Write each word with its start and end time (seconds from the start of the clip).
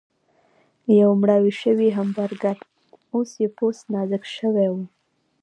لکه 0.85 0.91
یو 1.01 1.09
مړاوی 1.21 1.53
شوی 1.61 1.89
همبرګر، 1.97 2.57
اوس 3.13 3.29
یې 3.41 3.47
پوست 3.57 3.83
نازک 3.93 4.23
شوی 4.35 4.67
و. 4.71 4.75